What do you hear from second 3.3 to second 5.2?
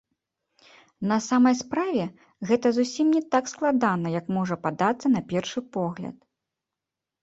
так складана, як можа падацца